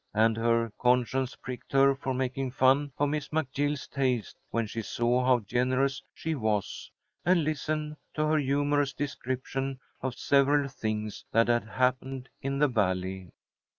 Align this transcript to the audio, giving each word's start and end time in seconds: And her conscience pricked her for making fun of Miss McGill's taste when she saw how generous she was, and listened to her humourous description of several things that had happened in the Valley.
And 0.15 0.35
her 0.35 0.71
conscience 0.79 1.35
pricked 1.35 1.73
her 1.73 1.93
for 1.93 2.15
making 2.15 2.49
fun 2.53 2.91
of 2.97 3.09
Miss 3.09 3.27
McGill's 3.29 3.87
taste 3.87 4.35
when 4.49 4.65
she 4.65 4.81
saw 4.81 5.23
how 5.23 5.41
generous 5.41 6.01
she 6.11 6.33
was, 6.33 6.89
and 7.23 7.43
listened 7.43 7.97
to 8.15 8.25
her 8.25 8.39
humourous 8.39 8.93
description 8.93 9.79
of 10.01 10.15
several 10.15 10.67
things 10.67 11.23
that 11.31 11.49
had 11.49 11.65
happened 11.67 12.29
in 12.41 12.57
the 12.57 12.67
Valley. 12.67 13.29